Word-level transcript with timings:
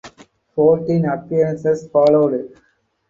Fourteen 0.55 1.05
appearances 1.05 1.87
followed. 1.93 2.55